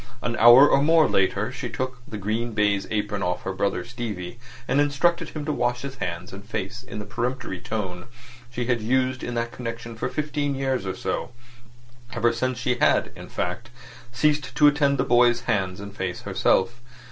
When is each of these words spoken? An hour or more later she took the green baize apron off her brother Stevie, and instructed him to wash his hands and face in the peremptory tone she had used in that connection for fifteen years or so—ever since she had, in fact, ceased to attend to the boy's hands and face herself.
An 0.23 0.35
hour 0.37 0.67
or 0.67 0.81
more 0.81 1.07
later 1.07 1.51
she 1.51 1.69
took 1.69 1.99
the 2.07 2.17
green 2.17 2.53
baize 2.53 2.87
apron 2.89 3.21
off 3.21 3.43
her 3.43 3.53
brother 3.53 3.85
Stevie, 3.85 4.39
and 4.67 4.81
instructed 4.81 5.29
him 5.29 5.45
to 5.45 5.51
wash 5.53 5.83
his 5.83 5.97
hands 5.97 6.33
and 6.33 6.43
face 6.43 6.81
in 6.81 6.97
the 6.97 7.05
peremptory 7.05 7.59
tone 7.59 8.05
she 8.49 8.65
had 8.65 8.81
used 8.81 9.21
in 9.21 9.35
that 9.35 9.51
connection 9.51 9.95
for 9.95 10.09
fifteen 10.09 10.55
years 10.55 10.87
or 10.87 10.95
so—ever 10.95 12.33
since 12.33 12.57
she 12.57 12.79
had, 12.79 13.11
in 13.15 13.29
fact, 13.29 13.69
ceased 14.11 14.55
to 14.55 14.65
attend 14.65 14.97
to 14.97 15.03
the 15.03 15.07
boy's 15.07 15.41
hands 15.41 15.79
and 15.79 15.95
face 15.95 16.21
herself. 16.21 16.81